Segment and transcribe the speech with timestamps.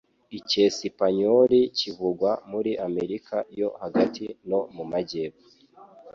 [0.37, 5.45] Icyesipanyoli kivugwa muri Amerika yo Hagati no mu majyepfo.